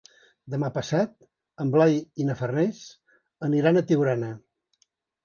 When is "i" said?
2.23-2.27